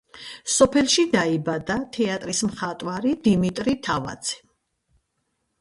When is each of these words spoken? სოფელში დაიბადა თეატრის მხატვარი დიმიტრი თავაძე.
სოფელში 0.53 1.03
დაიბადა 1.15 1.75
თეატრის 1.97 2.41
მხატვარი 2.47 3.13
დიმიტრი 3.29 3.77
თავაძე. 3.89 4.41